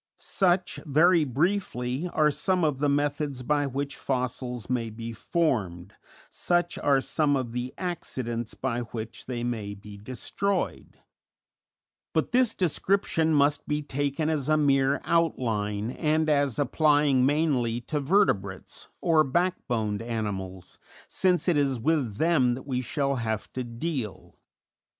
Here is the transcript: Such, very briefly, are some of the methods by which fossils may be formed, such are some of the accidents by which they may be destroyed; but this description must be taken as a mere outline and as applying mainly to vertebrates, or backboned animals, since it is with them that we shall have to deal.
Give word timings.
Such, 0.17 0.79
very 0.83 1.23
briefly, 1.25 2.09
are 2.11 2.31
some 2.31 2.63
of 2.63 2.79
the 2.79 2.89
methods 2.89 3.43
by 3.43 3.67
which 3.67 3.95
fossils 3.95 4.67
may 4.67 4.89
be 4.89 5.13
formed, 5.13 5.93
such 6.27 6.79
are 6.79 7.01
some 7.01 7.35
of 7.35 7.51
the 7.51 7.71
accidents 7.77 8.55
by 8.55 8.79
which 8.79 9.27
they 9.27 9.43
may 9.43 9.75
be 9.75 9.97
destroyed; 9.97 11.01
but 12.15 12.31
this 12.31 12.55
description 12.55 13.31
must 13.35 13.67
be 13.67 13.83
taken 13.83 14.27
as 14.27 14.49
a 14.49 14.57
mere 14.57 15.01
outline 15.03 15.91
and 15.91 16.31
as 16.31 16.57
applying 16.57 17.23
mainly 17.23 17.79
to 17.81 17.99
vertebrates, 17.99 18.87
or 19.01 19.23
backboned 19.23 20.01
animals, 20.01 20.79
since 21.07 21.47
it 21.47 21.57
is 21.57 21.79
with 21.79 22.17
them 22.17 22.55
that 22.55 22.65
we 22.65 22.81
shall 22.81 23.17
have 23.17 23.53
to 23.53 23.63
deal. 23.63 24.35